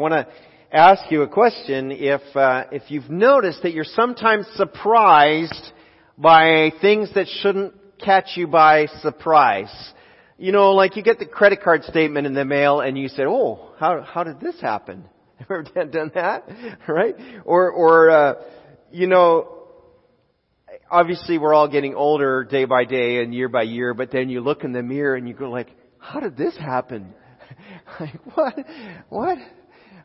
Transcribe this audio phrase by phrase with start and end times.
[0.00, 0.26] want to
[0.72, 1.92] ask you a question.
[1.92, 5.72] If uh, if you've noticed that you're sometimes surprised
[6.16, 9.72] by things that shouldn't catch you by surprise.
[10.38, 13.24] You know, like you get the credit card statement in the mail and you say,
[13.26, 15.04] "Oh, how how did this happen?"
[15.40, 16.48] Ever done that,
[16.88, 17.14] right?
[17.44, 18.34] Or or uh,
[18.90, 19.66] you know,
[20.90, 24.40] obviously we're all getting older day by day and year by year, but then you
[24.40, 27.14] look in the mirror and you go like, "How did this happen?"
[28.00, 28.54] like what?
[29.08, 29.38] What?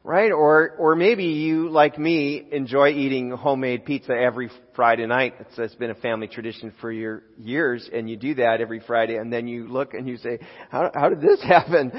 [0.06, 0.32] Right?
[0.32, 5.34] Or, or maybe you, like me, enjoy eating homemade pizza every Friday night.
[5.40, 9.16] It's, it's been a family tradition for your years, and you do that every Friday,
[9.16, 10.38] and then you look and you say,
[10.70, 11.92] how, how did this happen?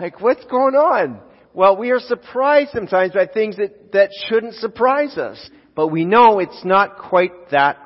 [0.00, 1.20] like, what's going on?
[1.52, 5.50] Well, we are surprised sometimes by things that, that shouldn't surprise us.
[5.74, 7.76] But we know it's not quite that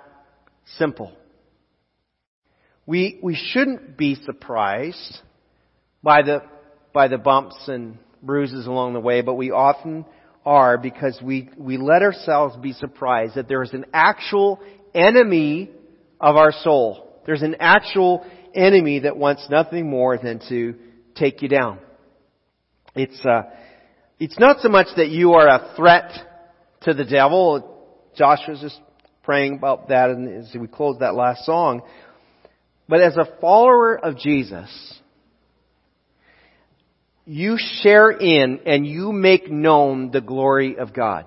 [0.79, 1.13] simple.
[2.87, 5.19] We, we shouldn't be surprised
[6.05, 6.43] by the
[6.93, 10.05] by the bumps and bruises along the way, but we often
[10.45, 14.61] are because we, we let ourselves be surprised that there is an actual
[14.95, 15.71] enemy
[16.21, 17.21] of our soul.
[17.27, 20.75] There's an actual enemy that wants nothing more than to
[21.15, 21.79] take you down.
[22.95, 23.43] It's, uh,
[24.19, 26.11] it's not so much that you are a threat
[26.83, 27.87] to the devil.
[28.17, 28.81] Josh was just
[29.23, 31.83] praying about that and as we closed that last song.
[32.89, 34.69] But as a follower of Jesus,
[37.31, 41.27] you share in and you make known the glory of God.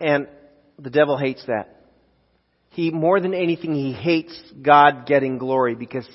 [0.00, 0.26] And
[0.78, 1.84] the devil hates that.
[2.70, 6.08] He, more than anything, he hates God getting glory because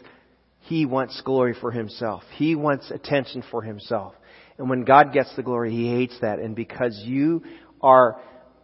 [0.61, 2.23] he wants glory for himself.
[2.33, 4.15] He wants attention for himself.
[4.57, 6.39] And when God gets the glory, he hates that.
[6.39, 7.43] And because you
[7.81, 8.19] are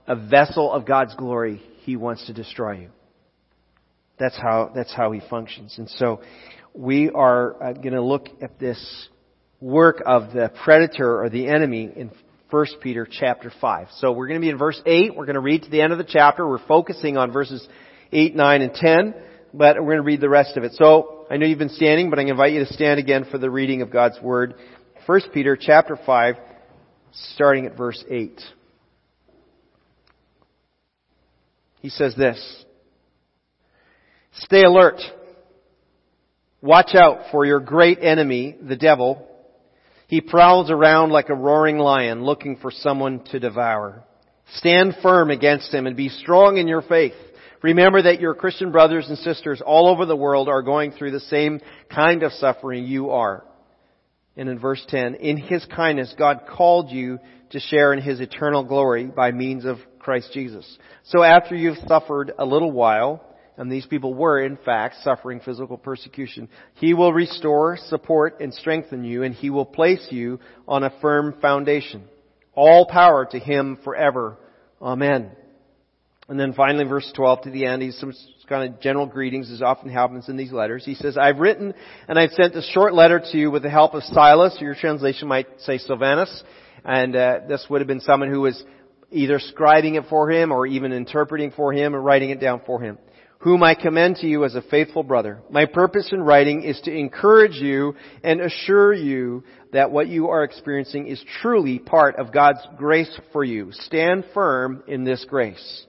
[0.08, 2.90] a vessel of God's glory, he wants to destroy you.
[4.18, 5.76] That's how, that's how he functions.
[5.78, 6.22] And so,
[6.74, 9.08] we are uh, going to look at this
[9.60, 12.12] work of the predator or the enemy in
[12.50, 13.88] 1 Peter chapter 5.
[13.98, 15.16] So we're going to be in verse 8.
[15.16, 16.48] We're going to read to the end of the chapter.
[16.48, 17.66] We're focusing on verses
[18.12, 19.14] 8, 9, and 10,
[19.54, 20.74] but we're going to read the rest of it.
[20.74, 23.50] So I know you've been standing, but to invite you to stand again for the
[23.50, 24.56] reading of God's Word.
[25.06, 26.36] 1 Peter chapter 5,
[27.34, 28.42] starting at verse 8.
[31.80, 32.66] He says this,
[34.34, 35.02] Stay alert.
[36.62, 39.28] Watch out for your great enemy, the devil,
[40.12, 44.04] he prowls around like a roaring lion looking for someone to devour.
[44.56, 47.14] Stand firm against him and be strong in your faith.
[47.64, 51.22] Remember that your Christian brothers and sisters all over the world are going through the
[51.22, 53.46] same kind of suffering you are.
[54.36, 57.18] And in verse 10, in His kindness, God called you
[57.52, 60.78] to share in His eternal glory by means of Christ Jesus.
[61.06, 63.24] So after you've suffered a little while,
[63.62, 66.50] and these people were in fact suffering physical persecution.
[66.74, 71.36] He will restore, support, and strengthen you, and He will place you on a firm
[71.44, 72.06] foundation.
[72.56, 74.40] All power to Him forever.
[74.82, 75.30] Amen.
[76.28, 78.14] And then finally, verse 12 to the end, he's some
[78.50, 80.84] kind of general greetings, as often happens in these letters.
[80.84, 81.76] He says, I've written
[82.08, 85.28] and I've sent a short letter to you with the help of Silas, your translation
[85.28, 86.44] might say Silvanus,
[86.84, 88.64] and uh, this would have been someone who was
[89.12, 92.82] either scribing it for him or even interpreting for him or writing it down for
[92.82, 92.98] him
[93.42, 95.42] whom I commend to you as a faithful brother.
[95.50, 99.44] My purpose in writing is to encourage you and assure you
[99.74, 103.72] that what you are experiencing is truly part of God's grace for you.
[103.72, 105.86] Stand firm in this grace.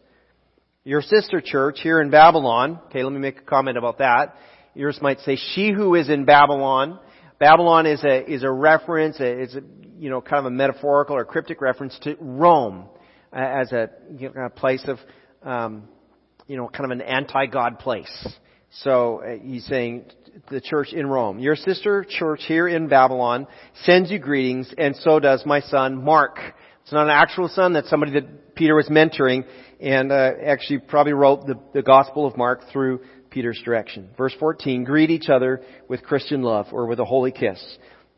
[0.85, 4.35] Your sister church here in Babylon, okay, let me make a comment about that.
[4.75, 6.99] Yours might say, she who is in Babylon.
[7.39, 9.61] Babylon is a, is a reference, it's a,
[9.99, 12.87] you know, kind of a metaphorical or cryptic reference to Rome
[13.31, 14.99] as a, you know, a place of,
[15.47, 15.89] um,
[16.47, 18.29] you know, kind of an anti-God place.
[18.81, 20.07] So uh, he's saying
[20.51, 21.39] the church in Rome.
[21.39, 23.47] Your sister church here in Babylon
[23.85, 26.39] sends you greetings, and so does my son Mark.
[26.83, 29.45] It's not an actual son, that's somebody that Peter was mentoring,
[29.81, 33.01] and uh, actually probably wrote the, the Gospel of Mark through
[33.31, 34.09] Peter's direction.
[34.17, 37.63] Verse 14, greet each other with Christian love, or with a holy kiss,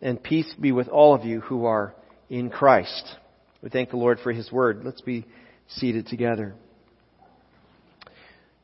[0.01, 1.95] and peace be with all of you who are
[2.31, 3.17] in Christ.
[3.63, 4.83] We thank the Lord for His word.
[4.85, 5.27] Let's be
[5.69, 6.55] seated together.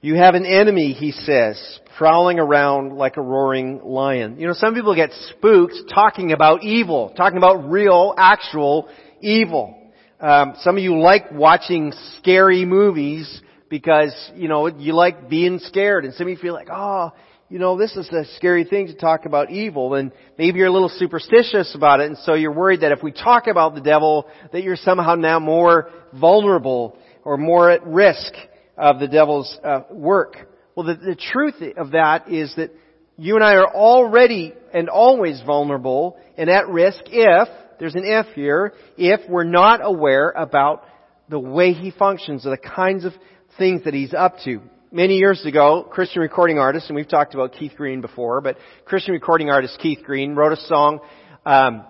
[0.02, 4.40] You have an enemy, he says, prowling around like a roaring lion.
[4.40, 8.88] You know, some people get spooked talking about evil, talking about real, actual
[9.20, 9.76] evil.
[10.18, 16.06] Um, some of you like watching scary movies because, you know, you like being scared.
[16.06, 17.10] And some of you feel like, oh,
[17.50, 19.92] you know, this is a scary thing to talk about evil.
[19.96, 22.06] And maybe you're a little superstitious about it.
[22.06, 25.40] And so you're worried that if we talk about the devil, that you're somehow now
[25.40, 28.32] more vulnerable or more at risk
[28.80, 30.48] of the devil's uh, work.
[30.74, 32.70] Well, the, the truth of that is that
[33.18, 37.48] you and I are already and always vulnerable and at risk if,
[37.78, 40.84] There's an if here if we're not aware about
[41.28, 43.12] the way he functions or the kinds of
[43.58, 44.60] things that he's up to.
[44.90, 49.12] Many years ago, Christian recording artist, and we've talked about Keith Green before, but Christian
[49.12, 51.00] recording artist Keith Green wrote a song,
[51.46, 51.84] um,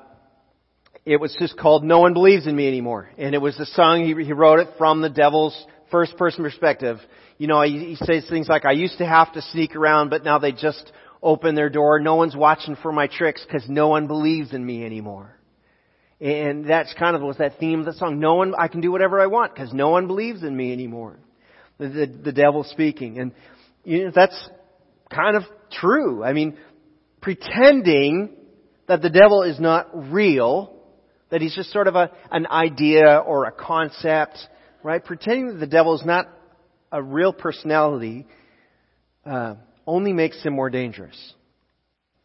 [1.07, 3.09] it was just called No One Believes in Me Anymore.
[3.17, 5.57] And it was a song, he, he wrote it from the devil's
[5.91, 6.99] first person perspective.
[7.39, 10.39] You know, he, says things like, I used to have to sneak around, but now
[10.39, 10.93] they just
[11.23, 12.01] open their door.
[12.01, 15.37] No one's watching for my tricks because no one believes in me anymore.
[16.21, 18.21] And that's kind of was that theme of the song.
[18.21, 21.19] No one, I can do whatever I want because no one believes in me anymore.
[21.79, 23.19] The, the, the devil speaking.
[23.19, 23.33] And
[23.85, 24.51] you know, that's
[25.11, 26.23] kind of true.
[26.23, 26.59] I mean,
[27.23, 28.37] pretending
[28.87, 30.75] that the devil is not real,
[31.31, 34.37] that he's just sort of a, an idea or a concept,
[34.83, 35.05] right?
[35.05, 36.29] Pretending that the devil is not
[36.93, 38.27] a real personality,
[39.25, 39.55] uh,
[39.87, 41.35] only makes him more dangerous.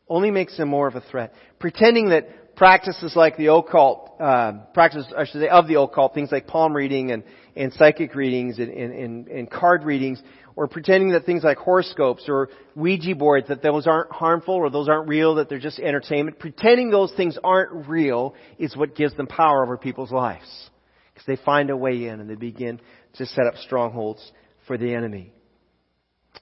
[0.08, 1.34] Only makes him more of a threat.
[1.60, 6.32] Pretending that practices like the occult, uh, practices, I should say, of the occult, things
[6.32, 7.24] like palm reading and,
[7.56, 10.22] and psychic readings and, and, and card readings,
[10.56, 14.88] or pretending that things like horoscopes or Ouija boards, that those aren't harmful or those
[14.88, 16.40] aren't real, that they're just entertainment.
[16.40, 20.70] Pretending those things aren't real is what gives them power over people's lives.
[21.16, 22.82] Because they find a way in and they begin
[23.14, 24.22] to set up strongholds
[24.68, 25.32] for the enemy.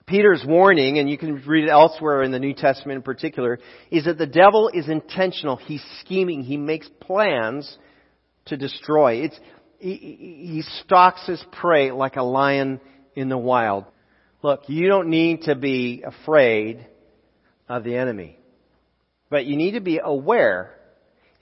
[0.07, 3.59] Peter's warning, and you can read it elsewhere in the New Testament in particular,
[3.91, 5.57] is that the devil is intentional.
[5.57, 6.43] He's scheming.
[6.43, 7.77] He makes plans
[8.45, 9.25] to destroy.
[9.25, 9.39] It's,
[9.77, 12.81] he, he stalks his prey like a lion
[13.15, 13.85] in the wild.
[14.41, 16.85] Look, you don't need to be afraid
[17.69, 18.39] of the enemy.
[19.29, 20.75] But you need to be aware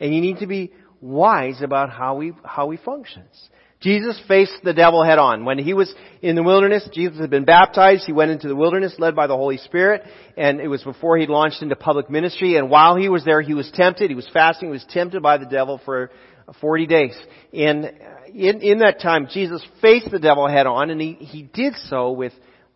[0.01, 3.49] and you need to be wise about how he, how he functions.
[3.81, 5.43] Jesus faced the devil head on.
[5.43, 8.03] When he was in the wilderness, Jesus had been baptized.
[8.05, 10.03] He went into the wilderness led by the Holy Spirit,
[10.37, 12.57] and it was before he launched into public ministry.
[12.57, 14.11] And while he was there, he was tempted.
[14.11, 14.69] He was fasting.
[14.69, 16.11] He was tempted by the devil for
[16.59, 17.17] 40 days.
[17.53, 17.91] And
[18.33, 22.11] in, in that time, Jesus faced the devil head on, and he, he did so
[22.11, 22.33] with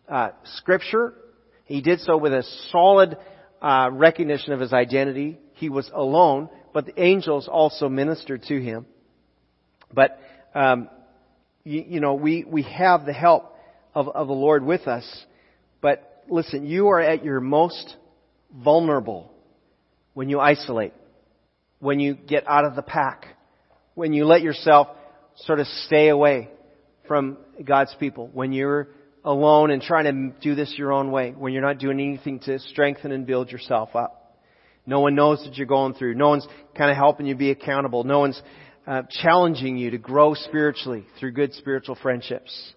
[0.08, 1.14] uh, Scripture.
[1.66, 3.16] He did so with a solid
[3.62, 5.38] uh, recognition of his identity.
[5.54, 8.84] He was alone, but the angels also ministered to him.
[9.94, 10.20] But
[10.54, 10.90] um,
[11.64, 13.56] you, you know, we, we have the help
[13.94, 15.24] of, of the Lord with us.
[15.80, 17.96] But listen, you are at your most
[18.54, 19.32] vulnerable
[20.12, 20.92] when you isolate,
[21.78, 23.24] when you get out of the pack,
[23.94, 24.88] when you let yourself
[25.36, 26.50] sort of stay away
[27.08, 28.88] from God's people, when you're
[29.24, 32.58] alone and trying to do this your own way, when you're not doing anything to
[32.58, 34.15] strengthen and build yourself up.
[34.86, 36.14] No one knows what you're going through.
[36.14, 36.46] No one's
[36.76, 38.04] kind of helping you be accountable.
[38.04, 38.40] No one's
[38.86, 42.74] uh, challenging you to grow spiritually through good spiritual friendships.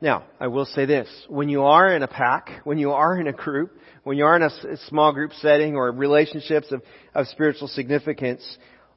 [0.00, 1.08] Now, I will say this.
[1.28, 3.72] When you are in a pack, when you are in a group,
[4.02, 6.82] when you are in a, small group setting or relationships of,
[7.14, 8.44] of spiritual significance,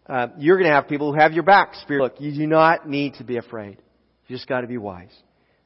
[0.08, 1.76] uh, you're going to have people who have your back.
[1.76, 3.78] Spirit, look, you do not need to be afraid.
[4.28, 5.16] You just got to be wise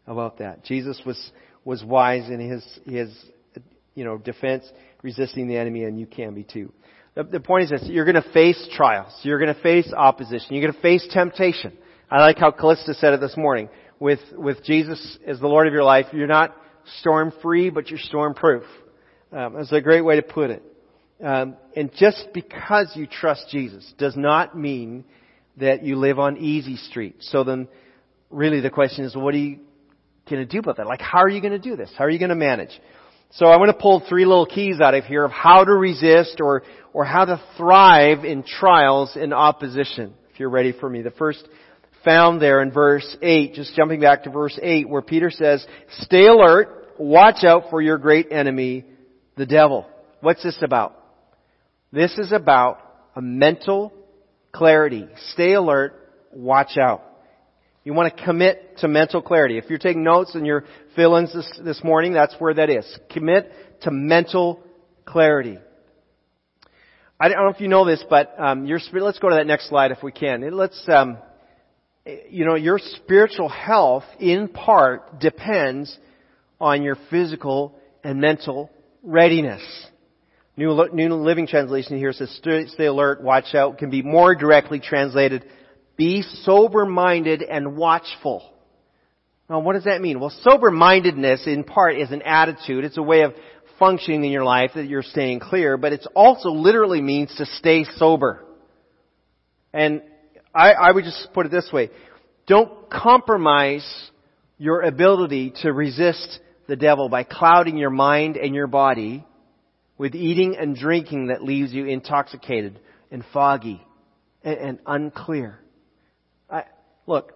[0.05, 0.63] about that.
[0.65, 1.31] Jesus was
[1.63, 3.25] was wise in his his
[3.95, 4.65] you know defense,
[5.01, 6.71] resisting the enemy, and you can be too.
[7.15, 9.13] The, the point is this, you're going to face trials.
[9.23, 10.55] You're going to face opposition.
[10.55, 11.77] You're going to face temptation.
[12.09, 13.69] I like how Callista said it this morning.
[13.99, 16.55] With, with Jesus as the Lord of your life, you're not
[16.99, 18.63] storm free, but you're storm proof.
[19.31, 20.63] Um, that's a great way to put it.
[21.23, 25.05] Um, and just because you trust Jesus does not mean
[25.57, 27.17] that you live on easy street.
[27.19, 27.67] So then,
[28.29, 29.59] really the question is, what are you
[30.27, 30.87] going to do about that?
[30.87, 31.91] Like, how are you going to do this?
[31.95, 32.71] How are you going to manage?
[33.33, 36.39] So I want to pull three little keys out of here of how to resist
[36.41, 40.13] or, or how to thrive in trials and opposition.
[40.33, 41.01] If you're ready for me.
[41.01, 41.47] The first
[42.03, 45.65] found there in verse 8, just jumping back to verse 8 where Peter says,
[45.99, 48.85] stay alert, watch out for your great enemy,
[49.37, 49.87] the devil.
[50.19, 50.97] What's this about?
[51.91, 52.79] This is about
[53.15, 53.93] a mental
[54.51, 55.07] clarity.
[55.33, 55.93] Stay alert,
[56.33, 57.03] watch out.
[57.83, 59.57] You want to commit to mental clarity.
[59.57, 62.99] If you're taking notes and your fill-ins this, this morning, that's where that is.
[63.09, 64.63] Commit to mental
[65.05, 65.57] clarity.
[67.19, 69.03] I don't know if you know this, but um, your spirit.
[69.03, 70.55] Let's go to that next slide if we can.
[70.55, 71.17] Let's, um,
[72.29, 75.97] you know, your spiritual health in part depends
[76.59, 78.69] on your physical and mental
[79.03, 79.61] readiness.
[80.57, 85.45] New, New Living Translation here says, "Stay alert, watch out." Can be more directly translated
[85.97, 88.43] be sober minded and watchful.
[89.49, 90.19] Now, what does that mean?
[90.19, 92.85] Well, sober mindedness, in part, is an attitude.
[92.85, 93.33] It's a way of
[93.77, 97.83] functioning in your life that you're staying clear, but it also literally means to stay
[97.97, 98.45] sober.
[99.73, 100.01] And
[100.53, 101.89] I, I would just put it this way.
[102.47, 103.85] Don't compromise
[104.57, 109.25] your ability to resist the devil by clouding your mind and your body
[109.97, 112.79] with eating and drinking that leaves you intoxicated
[113.11, 113.85] and foggy
[114.43, 115.60] and, and unclear.
[117.07, 117.33] Look,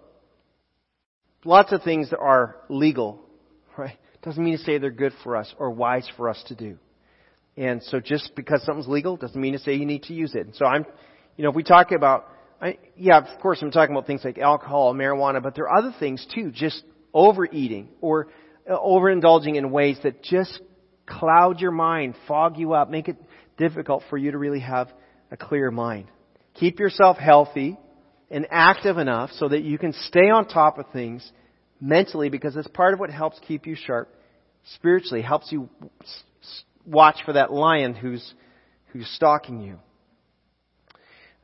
[1.43, 3.21] lots of things that are legal,
[3.77, 3.97] right?
[4.23, 6.77] Doesn't mean to say they're good for us or wise for us to do.
[7.57, 10.45] And so just because something's legal doesn't mean to say you need to use it.
[10.45, 10.85] And so I'm,
[11.37, 12.27] you know, if we talk about,
[12.61, 15.95] I, yeah, of course I'm talking about things like alcohol, marijuana, but there are other
[15.99, 18.27] things too, just overeating or
[18.69, 20.59] uh, overindulging in ways that just
[21.05, 23.17] cloud your mind, fog you up, make it
[23.57, 24.89] difficult for you to really have
[25.31, 26.07] a clear mind.
[26.55, 27.77] Keep yourself healthy
[28.29, 31.29] and active enough so that you can stay on top of things
[31.79, 34.09] mentally because it's part of what helps keep you sharp
[34.73, 35.69] spiritually, helps you
[36.85, 38.33] watch for that lion who's,
[38.87, 39.79] who's stalking you.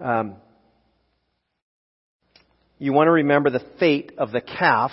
[0.03, 0.35] Um,
[2.79, 4.91] you want to remember the fate of the calf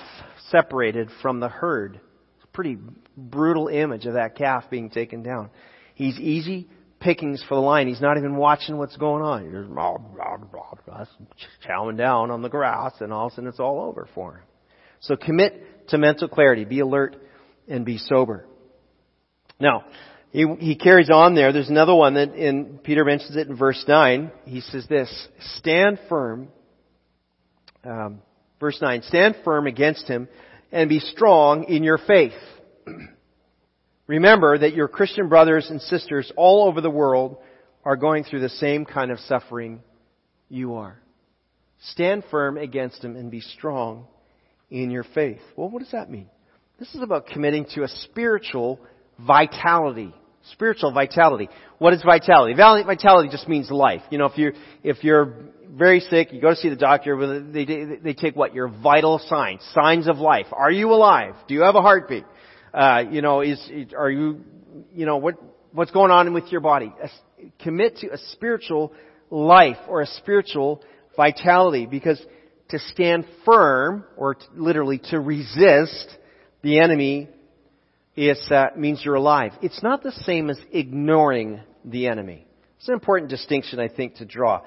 [0.50, 1.95] separated from the herd.
[2.37, 2.76] It's a pretty
[3.16, 5.50] brutal image of that calf being taken down.
[5.95, 6.68] He's easy
[7.00, 7.88] pickings for the line.
[7.88, 9.45] He's not even watching what's going on.
[9.45, 9.52] He's
[11.37, 14.37] just chowing down on the grass, and all of a sudden it's all over for
[14.37, 14.43] him.
[15.00, 16.64] So commit to mental clarity.
[16.64, 17.17] Be alert
[17.69, 18.47] and be sober.
[19.61, 19.85] Now,
[20.31, 21.52] he, he carries on there.
[21.52, 24.31] There's another one that in, Peter mentions it in verse 9.
[24.45, 26.49] He says this, stand firm.
[27.85, 28.21] Um,
[28.61, 30.28] verse 9, stand firm against him
[30.71, 32.33] and be strong in your faith.
[34.08, 37.36] Remember that your Christian brothers and sisters all over the world
[37.84, 39.82] are going through the same kind of suffering
[40.48, 40.98] you are.
[41.92, 44.06] Stand firm against them and be strong
[44.70, 45.40] in your faith.
[45.56, 46.28] Well, what does that mean?
[46.78, 48.80] This is about committing to a spiritual
[49.24, 50.14] vitality.
[50.52, 51.48] Spiritual vitality.
[51.76, 52.54] What is vitality?
[52.54, 54.02] Vitality just means life.
[54.10, 55.34] You know, if you're, if you're
[55.70, 57.64] very sick, you go to see the doctor, they,
[58.02, 58.54] they, take what?
[58.54, 59.60] Your vital signs.
[59.74, 60.46] Signs of life.
[60.52, 61.34] Are you alive?
[61.46, 62.24] Do you have a heartbeat?
[62.72, 63.60] Uh, you know, is,
[63.96, 64.40] are you,
[64.92, 65.37] you know, what,
[65.72, 66.92] what's going on with your body?
[67.60, 68.92] Commit to a spiritual
[69.30, 70.82] life or a spiritual
[71.16, 72.20] vitality because
[72.70, 76.08] to stand firm or literally to resist
[76.62, 77.28] the enemy
[78.16, 79.52] is, uh, means you're alive.
[79.62, 82.46] It's not the same as ignoring the enemy.
[82.78, 84.62] It's an important distinction, I think, to draw.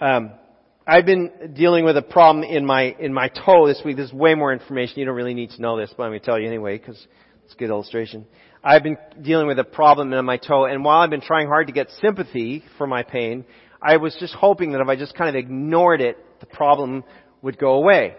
[0.00, 0.32] Um,
[0.86, 3.96] I've been dealing with a problem in my in my toe this week.
[3.96, 4.98] There's way more information.
[4.98, 7.06] You don't really need to know this, but I'm going to tell you anyway because
[7.44, 8.26] it's a good illustration.
[8.64, 11.66] I've been dealing with a problem in my toe, and while I've been trying hard
[11.66, 13.44] to get sympathy for my pain,
[13.80, 17.02] I was just hoping that if I just kind of ignored it, the problem
[17.42, 18.14] would go away.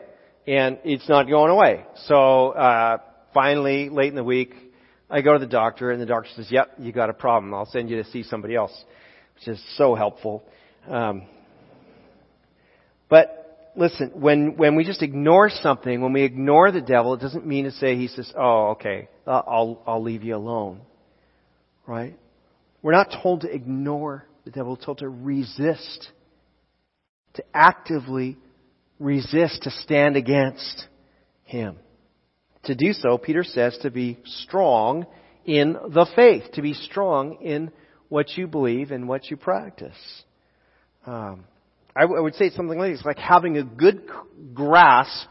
[0.45, 1.85] And it's not going away.
[2.07, 2.97] So uh,
[3.33, 4.53] finally, late in the week,
[5.09, 7.53] I go to the doctor, and the doctor says, "Yep, you got a problem.
[7.53, 8.73] I'll send you to see somebody else,"
[9.35, 10.43] which is so helpful.
[10.89, 11.27] Um,
[13.09, 17.45] but listen, when when we just ignore something, when we ignore the devil, it doesn't
[17.45, 20.81] mean to say he says, "Oh, okay, I'll I'll leave you alone."
[21.85, 22.17] Right?
[22.81, 24.75] We're not told to ignore the devil.
[24.77, 26.09] We're told to resist,
[27.35, 28.37] to actively
[28.99, 30.87] resist, to stand against
[31.43, 31.77] him.
[32.65, 35.05] To do so, Peter says to be strong
[35.45, 37.71] in the faith, to be strong in
[38.09, 39.97] what you believe and what you practice.
[41.05, 41.45] Um,
[41.95, 44.03] I, w- I would say something like this, like having a good
[44.53, 45.27] grasp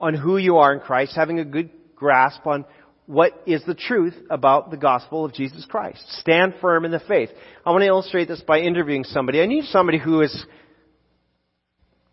[0.00, 1.70] on who you are in Christ, having a good
[2.02, 2.64] grasp on
[3.06, 6.04] what is the truth about the gospel of Jesus Christ.
[6.20, 7.30] Stand firm in the faith.
[7.64, 9.40] I want to illustrate this by interviewing somebody.
[9.40, 10.44] I need somebody who is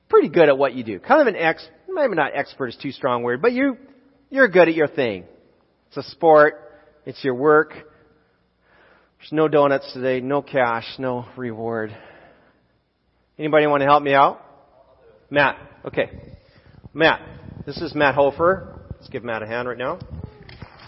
[0.08, 1.00] pretty good at what you do.
[1.00, 3.78] Kind of an ex, maybe not expert is too strong word, but you,
[4.30, 5.26] you're good at your thing.
[5.88, 6.56] It's a sport.
[7.06, 7.72] It's your work.
[7.74, 11.96] There's no donuts today, no cash, no reward.
[13.38, 14.42] Anybody want to help me out?
[15.30, 15.58] Matt.
[15.86, 16.10] Okay.
[16.94, 17.22] Matt.
[17.66, 18.79] This is Matt Hofer.
[19.00, 19.98] Let's give Matt a hand right now.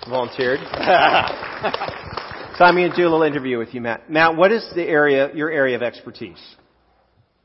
[0.09, 0.59] Volunteered.
[0.59, 0.65] so
[2.65, 4.09] I'm going to do a little interview with you, Matt.
[4.09, 6.41] Matt, what is the area, your area of expertise?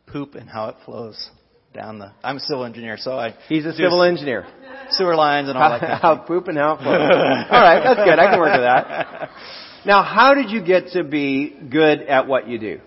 [0.08, 1.30] Poop and how it flows
[1.72, 2.10] down the.
[2.24, 3.36] I'm a civil engineer, so I.
[3.48, 4.44] He's a civil engineer.
[4.90, 5.80] Sewer lines and all that.
[5.80, 6.86] Kind of how poop and how it flows.
[6.90, 8.18] all right, that's good.
[8.18, 9.30] I can work with that.
[9.86, 12.80] Now, how did you get to be good at what you do?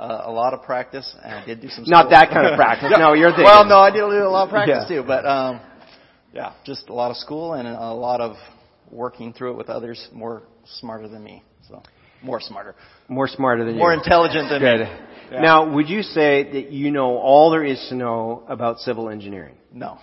[0.00, 1.84] Uh, a lot of practice, and I did do some.
[1.86, 2.90] Not that kind of practice.
[2.98, 3.44] no, you're thinking.
[3.44, 4.96] Well, no, I did do a lot of practice yeah.
[4.96, 5.60] too, but um,
[6.34, 8.36] yeah, just a lot of school and a lot of
[8.90, 10.42] working through it with others more
[10.80, 11.42] smarter than me.
[11.68, 11.82] So
[12.22, 12.74] more smarter.
[13.08, 13.96] More smarter than more you.
[13.96, 14.80] More intelligent than Good.
[14.80, 15.06] me.
[15.32, 15.40] Yeah.
[15.40, 19.56] Now, would you say that you know all there is to know about civil engineering?
[19.72, 19.98] No.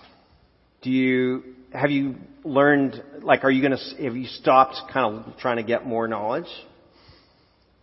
[0.82, 5.36] Do you have you learned like are you going to have you stopped kind of
[5.38, 6.48] trying to get more knowledge?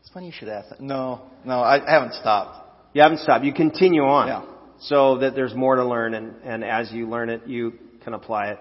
[0.01, 0.81] It's funny you should ask that.
[0.81, 2.67] No, no, I haven't stopped.
[2.93, 3.45] You haven't stopped.
[3.45, 4.27] You continue on.
[4.27, 4.55] Yeah.
[4.81, 7.73] So that there's more to learn and, and as you learn it, you
[8.09, 8.59] can apply it.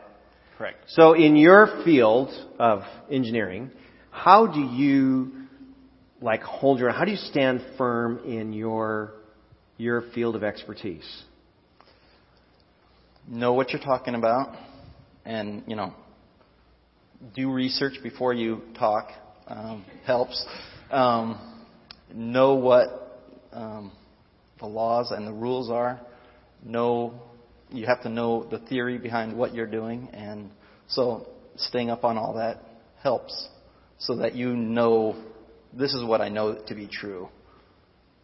[0.59, 0.77] Correct.
[0.89, 2.29] So in your field
[2.59, 3.71] of engineering,
[4.11, 5.33] how do you
[6.21, 9.15] like hold your, how do you stand firm in your
[9.79, 11.23] your field of expertise?
[13.29, 14.57] Know what you're talking about,
[15.25, 15.95] and you know,
[17.35, 19.11] do research before you talk.
[19.47, 20.45] Um, helps.
[20.91, 21.57] Um,
[22.13, 23.93] know what um,
[24.59, 26.01] the laws and the rules are.
[26.63, 27.15] Know
[27.71, 30.51] you have to know the theory behind what you're doing, and
[30.89, 32.63] so staying up on all that
[33.03, 33.49] helps,
[33.99, 35.23] so that you know
[35.73, 37.29] this is what I know to be true.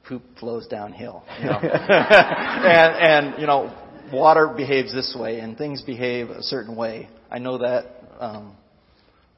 [0.06, 3.72] Poop flows downhill, you know, and and you know
[4.12, 7.08] water behaves this way, and things behave a certain way.
[7.30, 7.86] I know that,
[8.20, 8.56] um,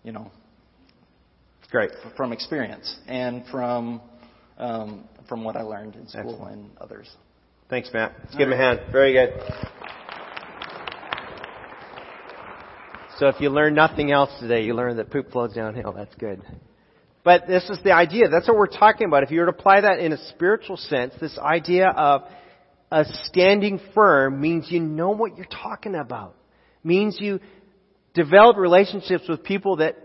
[0.03, 0.31] you know,
[1.71, 1.91] Great.
[2.17, 4.01] from experience and from
[4.59, 6.53] um, from what I learned in school Excellent.
[6.53, 7.11] and others.
[7.69, 8.15] Thanks, Matt.
[8.23, 8.81] Let's give him a hand.
[8.93, 9.41] Very good.
[13.18, 15.92] So if you learn nothing else today, you learn that poop flows downhill.
[15.92, 16.42] That's good.
[17.25, 18.28] But this is the idea.
[18.28, 19.23] That's what we're talking about.
[19.23, 22.23] If you were to apply that in a spiritual sense, this idea of
[22.92, 26.37] a standing firm means you know what you're talking about.
[26.85, 27.40] Means you
[28.14, 29.96] develop relationships with people that,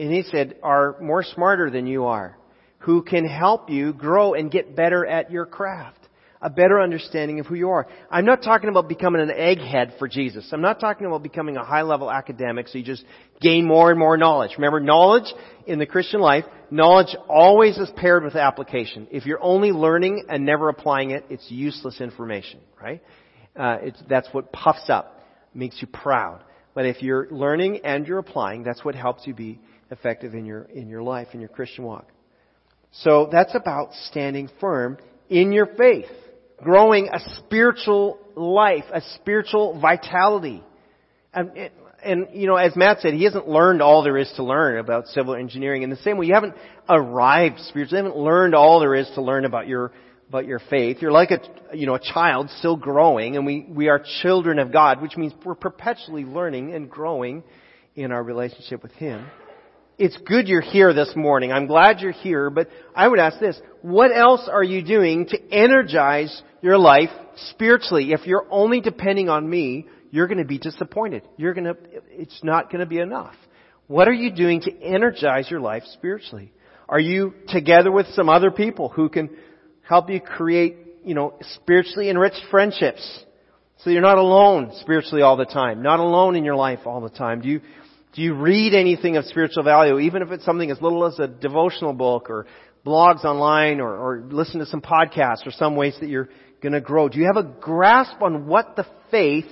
[0.00, 2.38] and he said, are more smarter than you are.
[2.78, 5.97] Who can help you grow and get better at your craft
[6.40, 7.86] a better understanding of who you are.
[8.10, 10.48] I'm not talking about becoming an egghead for Jesus.
[10.52, 13.04] I'm not talking about becoming a high level academic so you just
[13.40, 14.52] gain more and more knowledge.
[14.56, 15.32] Remember, knowledge
[15.66, 19.08] in the Christian life, knowledge always is paired with application.
[19.10, 23.02] If you're only learning and never applying it, it's useless information, right?
[23.56, 23.78] Uh,
[24.08, 25.20] that's what puffs up,
[25.54, 26.44] makes you proud.
[26.74, 29.58] But if you're learning and you're applying, that's what helps you be
[29.90, 32.06] effective in your, in your life, in your Christian walk.
[32.92, 36.06] So that's about standing firm in your faith
[36.62, 40.62] growing a spiritual life, a spiritual vitality.
[41.32, 41.70] And,
[42.02, 45.06] and, you know, as Matt said, he hasn't learned all there is to learn about
[45.08, 45.82] civil engineering.
[45.82, 46.54] In the same way, you haven't
[46.88, 49.92] arrived spiritually, you haven't learned all there is to learn about your,
[50.28, 50.98] about your faith.
[51.00, 54.72] You're like a, you know, a child still growing, and we, we are children of
[54.72, 57.42] God, which means we're perpetually learning and growing
[57.94, 59.26] in our relationship with Him
[59.98, 61.52] it's good you're here this morning.
[61.52, 63.60] I'm glad you're here, but I would ask this.
[63.82, 67.10] What else are you doing to energize your life
[67.50, 68.12] spiritually?
[68.12, 71.22] If you're only depending on me, you're going to be disappointed.
[71.36, 71.76] You're going to,
[72.10, 73.34] it's not going to be enough.
[73.88, 76.52] What are you doing to energize your life spiritually?
[76.88, 79.30] Are you together with some other people who can
[79.82, 83.24] help you create, you know, spiritually enriched friendships?
[83.78, 87.10] So you're not alone spiritually all the time, not alone in your life all the
[87.10, 87.40] time.
[87.40, 87.60] Do you,
[88.18, 91.28] do you read anything of spiritual value, even if it's something as little as a
[91.28, 92.46] devotional book or
[92.84, 96.28] blogs online or, or listen to some podcasts or some ways that you're
[96.60, 97.08] going to grow?
[97.08, 99.46] Do you have a grasp on what the faith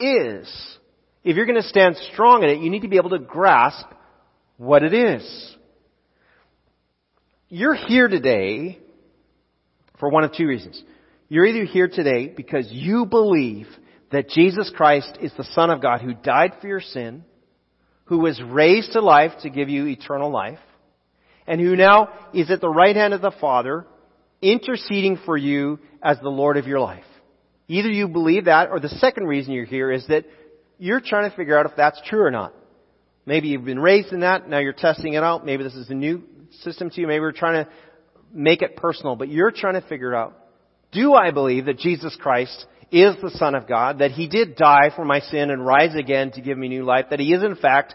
[0.00, 0.78] is?
[1.24, 3.84] If you're going to stand strong in it, you need to be able to grasp
[4.56, 5.56] what it is.
[7.50, 8.78] You're here today
[9.98, 10.82] for one of two reasons.
[11.28, 13.66] You're either here today because you believe
[14.10, 17.24] that Jesus Christ is the Son of God who died for your sin,
[18.10, 20.58] who was raised to life to give you eternal life,
[21.46, 23.86] and who now is at the right hand of the Father,
[24.42, 27.04] interceding for you as the Lord of your life.
[27.68, 30.24] Either you believe that, or the second reason you're here is that
[30.76, 32.52] you're trying to figure out if that's true or not.
[33.26, 35.46] Maybe you've been raised in that, now you're testing it out.
[35.46, 36.24] Maybe this is a new
[36.62, 37.06] system to you.
[37.06, 37.70] Maybe we're trying to
[38.32, 40.36] make it personal, but you're trying to figure out,
[40.90, 44.90] do I believe that Jesus Christ is the Son of God, that He did die
[44.94, 47.56] for my sin and rise again to give me new life, that He is in
[47.56, 47.94] fact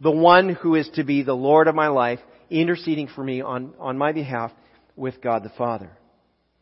[0.00, 3.74] the one who is to be the Lord of my life, interceding for me on,
[3.78, 4.52] on my behalf
[4.94, 5.90] with God the Father.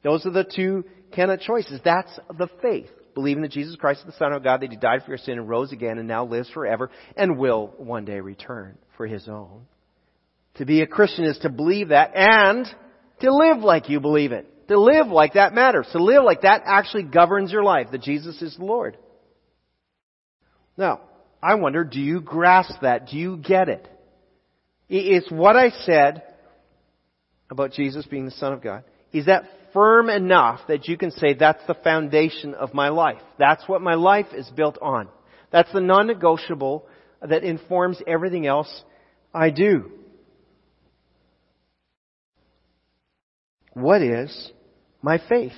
[0.02, 1.80] Those are the two kind of choices.
[1.84, 2.90] That's the faith.
[3.14, 5.38] Believing that Jesus Christ is the Son of God, that He died for your sin
[5.38, 9.66] and rose again and now lives forever and will one day return for His own.
[10.56, 12.66] To be a Christian is to believe that and
[13.20, 14.46] to live like you believe it.
[14.68, 15.86] To live like that matters.
[15.92, 18.96] To live like that actually governs your life, that Jesus is the Lord.
[20.76, 21.00] Now,
[21.42, 23.08] I wonder, do you grasp that?
[23.08, 23.86] Do you get it?
[24.88, 24.96] it?
[24.96, 26.22] Is what I said
[27.50, 31.34] about Jesus being the Son of God, is that firm enough that you can say
[31.34, 33.20] that's the foundation of my life?
[33.38, 35.08] That's what my life is built on.
[35.52, 36.86] That's the non-negotiable
[37.22, 38.82] that informs everything else
[39.32, 39.90] I do.
[43.74, 44.50] What is
[45.02, 45.52] my faith?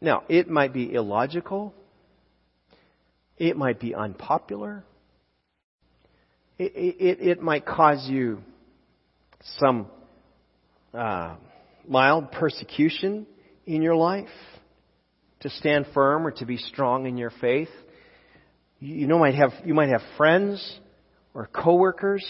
[0.00, 1.74] Now, it might be illogical.
[3.36, 4.84] It might be unpopular.
[6.58, 8.40] It, it, it might cause you
[9.58, 9.86] some
[10.94, 11.36] uh,
[11.88, 13.26] mild persecution
[13.66, 14.28] in your life
[15.40, 17.70] to stand firm or to be strong in your faith.
[18.78, 20.78] You, know, might have you might have friends
[21.34, 22.24] or coworkers,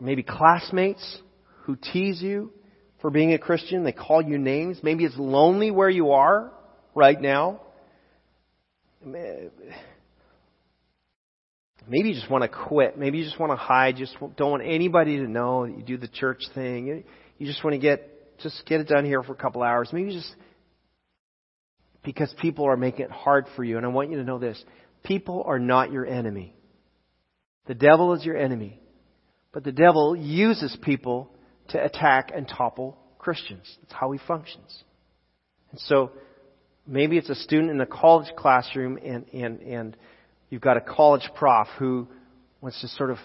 [0.00, 1.20] maybe classmates
[1.68, 2.50] who tease you,
[3.02, 3.84] for being a Christian.
[3.84, 4.78] They call you names.
[4.82, 6.50] Maybe it's lonely where you are
[6.94, 7.60] right now.
[9.04, 9.50] Maybe
[11.90, 12.98] you just want to quit.
[12.98, 13.96] Maybe you just want to hide.
[13.96, 17.04] Just don't want anybody to know that you do the church thing.
[17.38, 19.90] You just want to get just get it done here for a couple hours.
[19.92, 20.34] Maybe just
[22.02, 23.76] because people are making it hard for you.
[23.76, 24.62] And I want you to know this:
[25.04, 26.54] people are not your enemy.
[27.66, 28.80] The devil is your enemy,
[29.52, 31.30] but the devil uses people
[31.68, 33.76] to attack and topple Christians.
[33.82, 34.84] That's how he functions.
[35.70, 36.12] And so
[36.86, 39.96] maybe it's a student in a college classroom and, and, and
[40.50, 42.08] you've got a college prof who
[42.60, 43.18] wants to sort of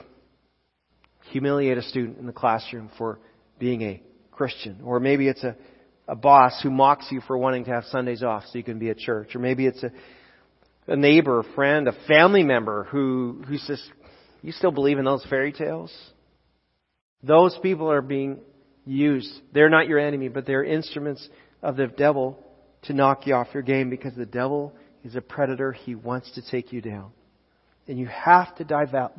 [1.32, 3.20] humiliate a student in the classroom for
[3.60, 4.02] being a
[4.32, 4.82] Christian.
[4.84, 5.56] Or maybe it's a,
[6.08, 8.90] a boss who mocks you for wanting to have Sundays off so you can be
[8.90, 9.36] at church.
[9.36, 9.92] Or maybe it's a,
[10.88, 13.82] a neighbor, a friend, a family member who, who says,
[14.42, 15.96] you still believe in those fairy tales?
[17.24, 18.40] Those people are being
[18.86, 19.32] used.
[19.54, 21.28] They're not your enemy, but they're instruments
[21.62, 22.38] of the devil
[22.84, 25.72] to knock you off your game because the devil is a predator.
[25.72, 27.12] He wants to take you down.
[27.88, 28.64] And you have to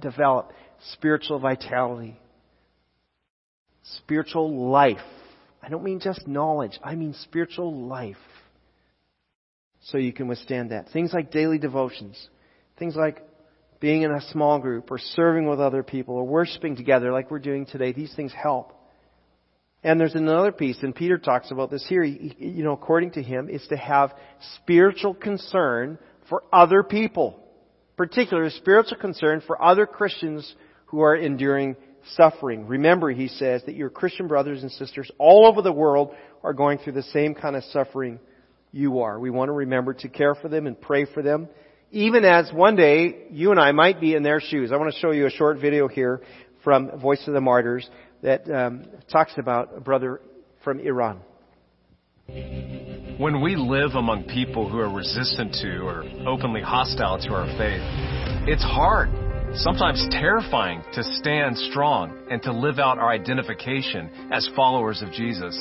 [0.00, 0.52] develop
[0.92, 2.18] spiritual vitality,
[3.98, 4.98] spiritual life.
[5.62, 8.16] I don't mean just knowledge, I mean spiritual life.
[9.84, 10.88] So you can withstand that.
[10.92, 12.28] Things like daily devotions,
[12.78, 13.22] things like
[13.80, 17.38] being in a small group or serving with other people or worshiping together like we're
[17.38, 18.72] doing today, these things help.
[19.82, 22.02] And there's another piece, and Peter talks about this here.
[22.02, 24.14] You know, according to him, is to have
[24.56, 25.98] spiritual concern
[26.30, 27.38] for other people,
[27.96, 30.54] particularly spiritual concern for other Christians
[30.87, 31.76] who are enduring
[32.16, 32.66] suffering.
[32.66, 36.78] Remember, he says that your Christian brothers and sisters all over the world are going
[36.78, 38.18] through the same kind of suffering
[38.72, 39.18] you are.
[39.18, 41.48] We want to remember to care for them and pray for them
[41.94, 44.72] even as one day you and I might be in their shoes.
[44.72, 46.20] I want to show you a short video here
[46.64, 47.88] from Voice of the Martyrs
[48.20, 50.20] that um, talks about a brother
[50.64, 51.20] from Iran.
[52.26, 57.83] When we live among people who are resistant to or openly hostile to our faith,
[58.48, 59.11] it's hard,
[59.54, 65.54] sometimes terrifying, to stand strong and to live out our identification as followers of Jesus.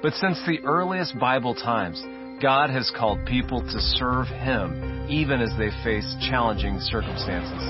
[0.00, 2.02] But since the earliest Bible times,
[2.40, 7.60] God has called people to serve Him even as they face challenging circumstances.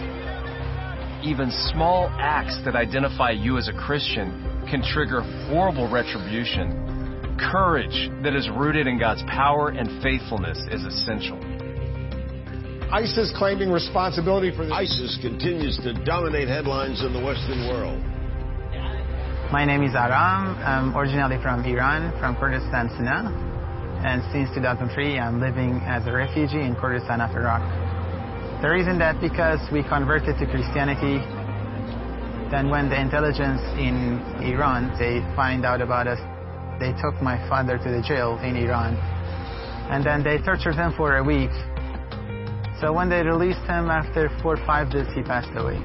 [1.26, 4.30] Even small acts that identify you as a Christian
[4.70, 7.34] can trigger horrible retribution.
[7.50, 11.38] Courage that is rooted in God's power and faithfulness is essential.
[12.94, 14.72] ISIS claiming responsibility for this.
[14.72, 17.98] ISIS continues to dominate headlines in the Western world.
[19.50, 20.54] My name is Aram.
[20.62, 23.49] I'm originally from Iran, from Kurdistan, Sina
[24.02, 27.60] and since 2003 I'm living as a refugee in Kurdistan of Iraq.
[28.62, 31.20] The reason that because we converted to Christianity,
[32.50, 36.20] then when the intelligence in Iran, they find out about us,
[36.80, 38.96] they took my father to the jail in Iran.
[39.92, 41.52] And then they tortured him for a week.
[42.80, 45.76] So when they released him after four or five days, he passed away.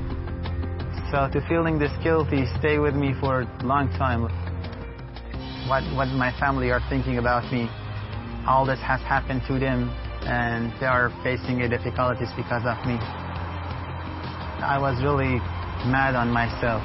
[1.12, 4.24] So to feeling this guilty stay with me for a long time.
[5.68, 7.68] What, what my family are thinking about me
[8.48, 9.90] all this has happened to them
[10.26, 12.98] and they are facing difficulties because of me.
[14.62, 15.38] I was really
[15.90, 16.82] mad on myself.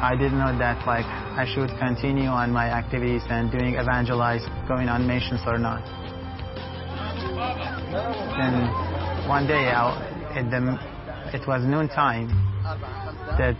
[0.00, 4.88] I didn't know that like I should continue on my activities and doing evangelize, going
[4.88, 5.84] on missions or not.
[8.36, 8.68] Then
[9.28, 9.96] one day I'll,
[10.34, 10.78] the,
[11.32, 12.28] it was noon time
[13.36, 13.56] that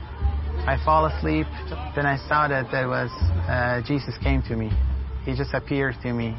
[0.66, 1.46] I fall asleep.
[1.96, 3.10] Then I saw that there was
[3.48, 4.70] uh, Jesus came to me.
[5.24, 6.36] He just appeared to me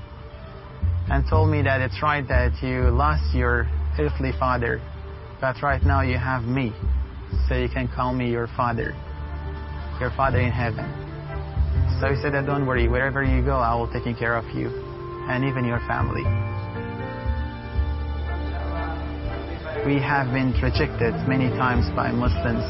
[1.09, 4.81] and told me that it's right that you lost your earthly father,
[5.39, 6.73] but right now you have me,
[7.47, 8.93] so you can call me your father,
[9.99, 10.85] your father in heaven.
[12.01, 14.69] So he said that don't worry, wherever you go, I will take care of you
[15.29, 16.25] and even your family.
[19.85, 22.65] We have been rejected many times by Muslims,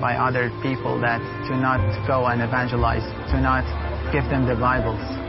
[0.00, 1.18] by other people that
[1.50, 3.02] do not go and evangelize,
[3.34, 3.66] do not
[4.12, 5.27] give them the Bibles.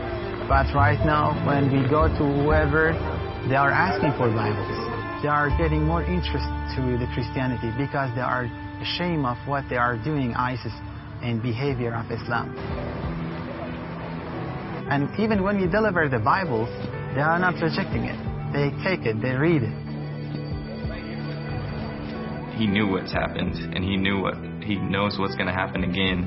[0.50, 2.90] But right now, when we go to whoever,
[3.48, 5.22] they are asking for Bibles.
[5.22, 6.42] They are getting more interest
[6.74, 8.50] to the Christianity because they are
[8.82, 10.72] ashamed of what they are doing, ISIS,
[11.22, 12.50] and behavior of Islam.
[14.90, 16.68] And even when we deliver the Bibles,
[17.14, 18.18] they are not rejecting it.
[18.50, 19.76] They take it, they read it.
[22.58, 24.34] He knew what's happened, and he knew what
[24.66, 26.26] he knows what's going to happen again,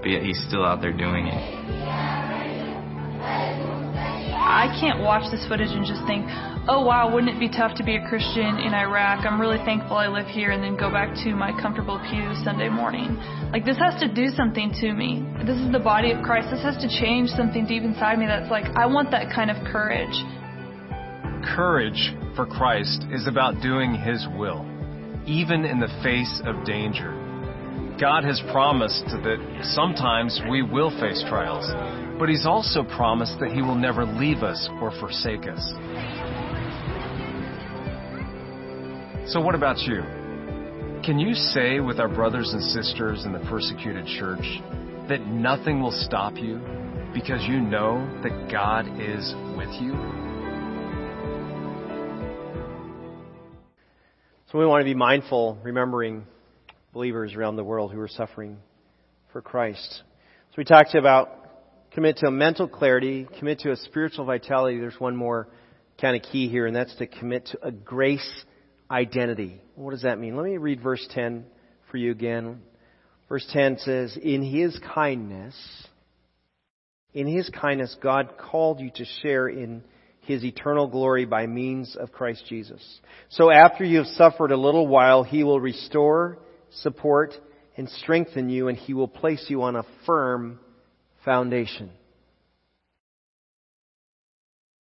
[0.00, 2.29] but yet he's still out there doing it.
[4.50, 6.26] I can't watch this footage and just think,
[6.66, 9.24] oh wow, wouldn't it be tough to be a Christian in Iraq?
[9.24, 12.68] I'm really thankful I live here and then go back to my comfortable pew Sunday
[12.68, 13.14] morning.
[13.52, 15.22] Like this has to do something to me.
[15.46, 16.50] This is the body of Christ.
[16.50, 19.56] This has to change something deep inside me that's like, I want that kind of
[19.70, 20.14] courage.
[21.54, 24.66] Courage for Christ is about doing His will,
[25.26, 27.29] even in the face of danger.
[28.00, 31.70] God has promised that sometimes we will face trials,
[32.18, 35.60] but He's also promised that He will never leave us or forsake us.
[39.30, 40.00] So, what about you?
[41.04, 44.60] Can you say with our brothers and sisters in the persecuted church
[45.10, 46.58] that nothing will stop you
[47.12, 49.92] because you know that God is with you?
[54.50, 56.24] So we want to be mindful, remembering
[56.92, 58.58] believers around the world who are suffering
[59.32, 60.02] for Christ.
[60.50, 61.30] So we talked about
[61.92, 64.78] commit to a mental clarity, commit to a spiritual vitality.
[64.78, 65.48] There's one more
[66.00, 68.44] kind of key here, and that's to commit to a grace
[68.90, 69.60] identity.
[69.74, 70.36] What does that mean?
[70.36, 71.44] Let me read verse 10
[71.90, 72.60] for you again.
[73.28, 75.54] Verse 10 says, In His kindness,
[77.14, 79.82] in His kindness, God called you to share in
[80.22, 83.00] his eternal glory by means of Christ Jesus.
[83.30, 86.38] So after you have suffered a little while, he will restore,
[86.70, 87.34] support,
[87.76, 90.60] and strengthen you, and he will place you on a firm
[91.24, 91.90] foundation.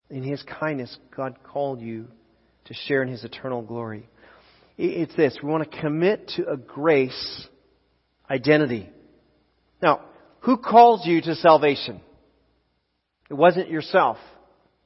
[0.09, 2.07] In his kindness, God called you
[2.65, 4.09] to share in his eternal glory.
[4.77, 5.37] It's this.
[5.43, 7.47] We want to commit to a grace
[8.29, 8.89] identity.
[9.81, 10.01] Now,
[10.41, 12.01] who calls you to salvation?
[13.29, 14.17] It wasn't yourself.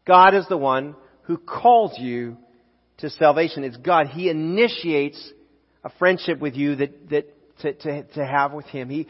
[0.05, 2.37] God is the one who calls you
[2.97, 3.63] to salvation.
[3.63, 4.07] It's God.
[4.07, 5.31] He initiates
[5.83, 8.89] a friendship with you that, that to, to, to have with Him.
[8.89, 9.07] He,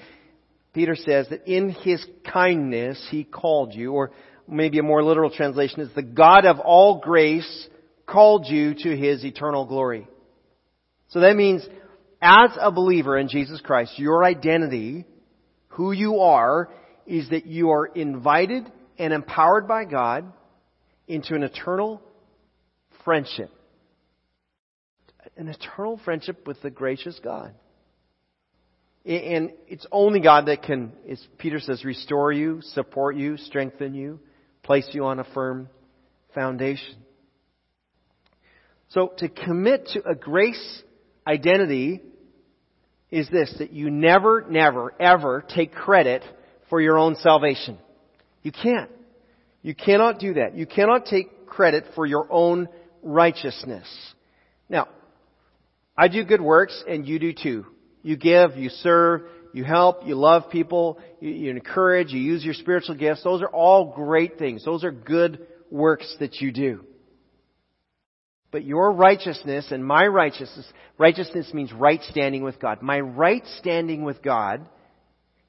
[0.73, 4.12] Peter says that in His kindness He called you, or
[4.47, 7.67] maybe a more literal translation is the God of all grace
[8.05, 10.07] called you to His eternal glory.
[11.09, 11.67] So that means
[12.21, 15.05] as a believer in Jesus Christ, your identity,
[15.67, 16.69] who you are,
[17.05, 20.31] is that you are invited and empowered by God
[21.07, 22.01] into an eternal
[23.03, 23.51] friendship.
[25.35, 27.53] An eternal friendship with the gracious God.
[29.05, 34.19] And it's only God that can, as Peter says, restore you, support you, strengthen you,
[34.61, 35.67] place you on a firm
[36.33, 36.95] foundation.
[38.89, 40.83] So to commit to a grace
[41.27, 42.01] identity
[43.11, 46.23] is this, that you never, never, ever take credit
[46.69, 47.77] for your own salvation.
[48.41, 48.89] You can't.
[49.61, 50.55] You cannot do that.
[50.55, 52.69] You cannot take credit for your own
[53.01, 53.87] righteousness.
[54.69, 54.87] Now,
[55.95, 57.65] I do good works and you do too.
[58.01, 62.53] You give, you serve, you help, you love people, you, you, encourage, you use your
[62.53, 63.23] spiritual gifts.
[63.23, 64.65] Those are all great things.
[64.65, 66.84] Those are good works that you do.
[68.51, 70.65] But your righteousness and my righteousness,
[70.97, 72.82] righteousness means right standing with God.
[72.82, 74.67] My right standing with God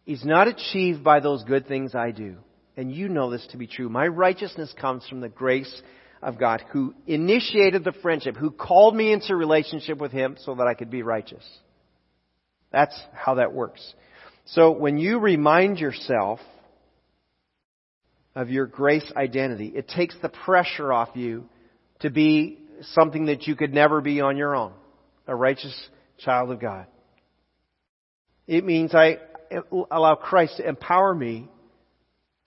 [0.07, 2.37] is not achieved by those good things I do
[2.77, 3.89] and you know this to be true.
[3.89, 5.83] My righteousness comes from the grace
[6.25, 10.67] of God who initiated the friendship, who called me into relationship with Him so that
[10.67, 11.45] I could be righteous.
[12.73, 13.95] That's how that works.
[14.47, 16.41] So when you remind yourself
[18.35, 21.49] of your grace identity, it takes the pressure off you
[22.01, 22.59] to be
[22.93, 24.73] something that you could never be on your own.
[25.27, 25.75] A righteous
[26.19, 26.87] child of God.
[28.47, 29.19] It means I
[29.91, 31.49] allow Christ to empower me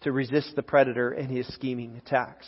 [0.01, 2.47] to resist the predator and his scheming attacks.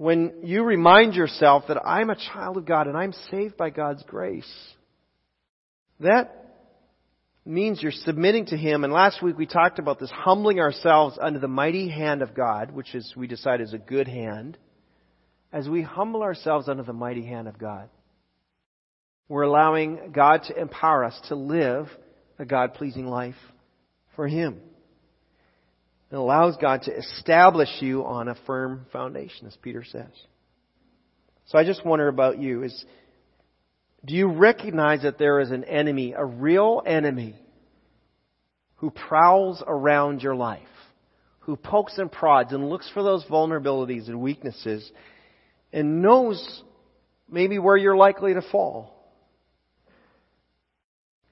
[0.00, 4.02] When you remind yourself that I'm a child of God and I'm saved by God's
[4.04, 4.50] grace,
[6.00, 6.54] that
[7.44, 8.82] means you're submitting to Him.
[8.82, 12.70] And last week we talked about this humbling ourselves under the mighty hand of God,
[12.70, 14.56] which is, we decide is a good hand.
[15.52, 17.90] As we humble ourselves under the mighty hand of God,
[19.28, 21.88] we're allowing God to empower us to live
[22.38, 23.36] a God pleasing life
[24.16, 24.62] for Him.
[26.10, 30.10] It allows God to establish you on a firm foundation, as Peter says.
[31.46, 32.84] So I just wonder about you is
[34.04, 37.36] do you recognize that there is an enemy, a real enemy,
[38.76, 40.62] who prowls around your life,
[41.40, 44.90] who pokes and prods and looks for those vulnerabilities and weaknesses
[45.72, 46.62] and knows
[47.28, 48.99] maybe where you're likely to fall?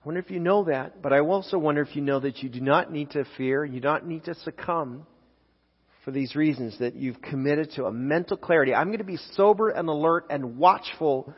[0.02, 2.48] I wonder if you know that, but I also wonder if you know that you
[2.48, 5.06] do not need to fear, you do not need to succumb
[6.04, 8.72] for these reasons, that you've committed to a mental clarity.
[8.72, 11.34] I'm going to be sober and alert and watchful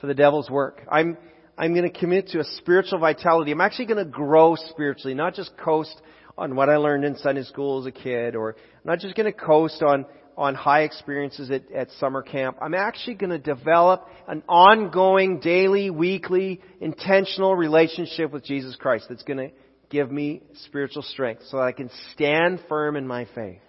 [0.00, 0.80] for the devil's work.
[0.90, 1.18] I'm,
[1.58, 3.50] I'm going to commit to a spiritual vitality.
[3.50, 6.00] I'm actually going to grow spiritually, not just coast
[6.38, 9.30] on what I learned in Sunday school as a kid, or I'm not just going
[9.30, 12.58] to coast on, on high experiences at, at summer camp.
[12.60, 19.22] I'm actually going to develop an ongoing, daily, weekly, intentional relationship with Jesus Christ that's
[19.22, 19.50] going to
[19.88, 23.60] give me spiritual strength so that I can stand firm in my faith.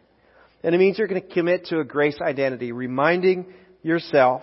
[0.63, 3.53] And it means you're going to commit to a grace identity, reminding
[3.83, 4.41] yourself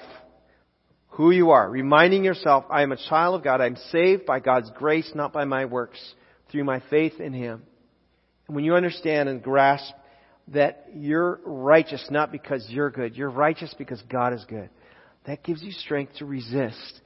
[1.09, 3.61] who you are, reminding yourself, I am a child of God.
[3.61, 6.01] I'm saved by God's grace, not by my works,
[6.51, 7.63] through my faith in Him.
[8.47, 9.93] And when you understand and grasp
[10.49, 14.71] that you're righteous not because you're good, you're righteous because God is good,
[15.27, 17.01] that gives you strength to resist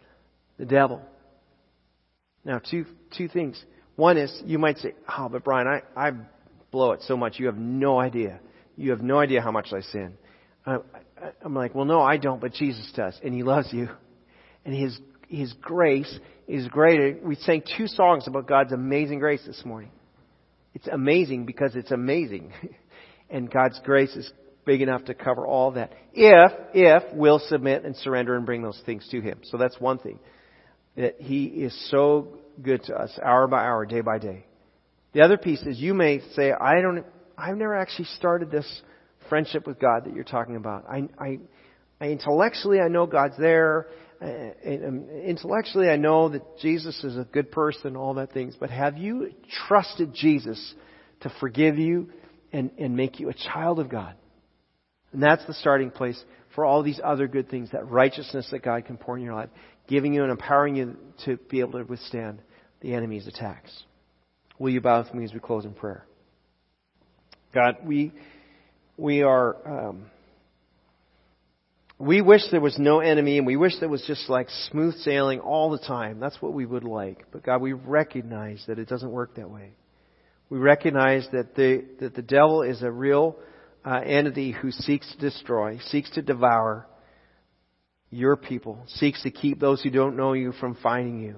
[0.58, 1.00] the devil.
[2.44, 3.62] Now, two, two things.
[3.96, 6.12] One is, you might say, oh, but Brian, I, I
[6.70, 8.40] blow it so much, you have no idea.
[8.76, 10.14] You have no idea how much I sin.
[10.64, 13.88] I'm like, well, no, I don't, but Jesus does, and He loves you,
[14.64, 14.98] and His
[15.28, 17.18] His grace is greater.
[17.22, 19.90] We sang two songs about God's amazing grace this morning.
[20.74, 22.52] It's amazing because it's amazing,
[23.30, 24.30] and God's grace is
[24.64, 25.92] big enough to cover all that.
[26.12, 29.40] If if we'll submit and surrender and bring those things to Him.
[29.44, 30.18] So that's one thing
[30.96, 34.44] that He is so good to us, hour by hour, day by day.
[35.12, 37.04] The other piece is you may say, I don't
[37.36, 38.66] I've never actually started this
[39.28, 40.84] friendship with God that you're talking about.
[40.88, 41.38] I, I,
[42.00, 43.86] I intellectually I know God's there.
[44.20, 48.56] Uh, intellectually I know that Jesus is a good person, all that things.
[48.58, 49.32] But have you
[49.68, 50.74] trusted Jesus
[51.20, 52.10] to forgive you
[52.52, 54.14] and, and make you a child of God?
[55.12, 56.22] And that's the starting place
[56.54, 59.48] for all these other good things, that righteousness that God can pour in your life,
[59.86, 62.40] giving you and empowering you to be able to withstand
[62.80, 63.70] the enemy's attacks.
[64.58, 66.04] Will you bow with me as we close in prayer?
[67.54, 68.12] God, we,
[68.96, 70.10] we are, um,
[71.98, 75.40] we wish there was no enemy and we wish there was just like smooth sailing
[75.40, 76.20] all the time.
[76.20, 77.26] That's what we would like.
[77.32, 79.72] But God, we recognize that it doesn't work that way.
[80.50, 83.36] We recognize that the, that the devil is a real
[83.84, 86.86] uh, entity who seeks to destroy, seeks to devour
[88.10, 91.36] your people, seeks to keep those who don't know you from finding you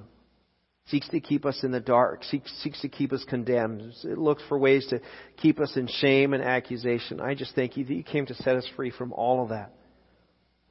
[0.90, 3.94] seeks to keep us in the dark, seeks, seeks to keep us condemned.
[4.04, 5.00] It looks for ways to
[5.36, 7.20] keep us in shame and accusation.
[7.20, 9.72] I just thank you that you came to set us free from all of that.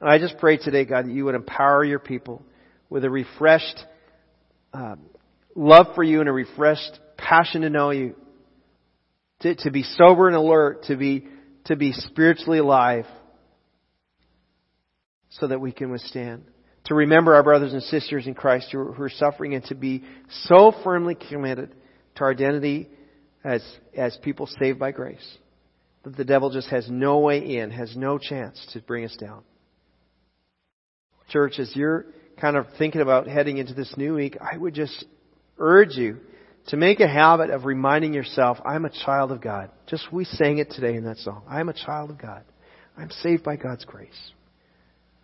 [0.00, 2.42] And I just pray today, God, that you would empower your people
[2.88, 3.84] with a refreshed
[4.72, 4.96] uh,
[5.54, 8.14] love for you and a refreshed passion to know you,
[9.40, 11.26] to, to be sober and alert, to be
[11.66, 13.06] to be spiritually alive,
[15.30, 16.44] so that we can withstand
[16.90, 20.02] to remember our brothers and sisters in Christ who are, suffering and to be
[20.46, 21.72] so firmly committed
[22.16, 22.88] to our identity
[23.44, 23.62] as,
[23.96, 25.38] as people saved by grace
[26.02, 29.44] that the devil just has no way in, has no chance to bring us down.
[31.28, 32.06] Church, as you're
[32.40, 35.04] kind of thinking about heading into this new week, I would just
[35.58, 36.18] urge you
[36.68, 39.70] to make a habit of reminding yourself, I'm a child of God.
[39.86, 41.42] Just we sang it today in that song.
[41.48, 42.44] I'm a child of God.
[42.96, 44.32] I'm saved by God's grace.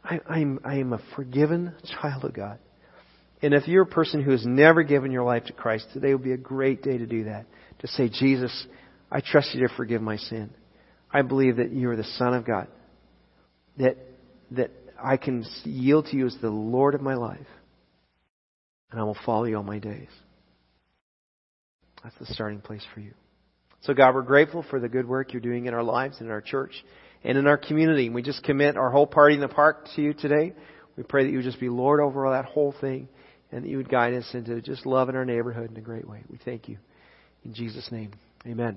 [0.03, 2.59] I, I'm, I am a forgiven child of God.
[3.43, 6.25] And if you're a person who has never given your life to Christ, today would
[6.25, 7.47] be a great day to do that.
[7.81, 8.67] To say, Jesus,
[9.11, 10.51] I trust you to forgive my sin.
[11.13, 12.69] I believe that you are the Son of God.
[13.79, 13.97] That,
[14.53, 14.71] that
[15.03, 17.47] I can yield to you as the Lord of my life.
[18.91, 20.09] And I will follow you all my days.
[22.07, 23.11] That's the starting place for you.
[23.81, 26.33] So God, we're grateful for the good work you're doing in our lives and in
[26.33, 26.73] our church
[27.25, 28.11] and in our community.
[28.11, 30.53] We just commit our whole party in the park to you today.
[30.97, 33.09] We pray that you would just be Lord over that whole thing
[33.51, 36.23] and that you would guide us into just loving our neighborhood in a great way.
[36.31, 36.79] We thank you.
[37.45, 38.13] In Jesus' name,
[38.47, 38.77] amen.